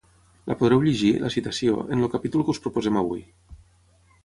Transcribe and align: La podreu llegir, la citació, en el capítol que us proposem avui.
La 0.51 0.55
podreu 0.61 0.81
llegir, 0.85 1.11
la 1.25 1.31
citació, 1.35 1.77
en 1.97 2.03
el 2.07 2.11
capítol 2.15 2.47
que 2.49 2.57
us 2.57 2.65
proposem 2.67 3.01
avui. 3.05 3.25